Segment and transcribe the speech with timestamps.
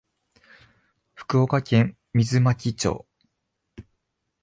[1.13, 3.05] 福岡県水巻町